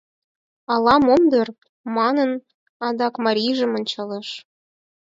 —Ала-мом 0.73 1.21
дыр?— 1.31 1.47
манын, 1.95 2.31
адак 2.87 3.15
марийжым 3.25 3.71
ончалеш. 3.77 4.27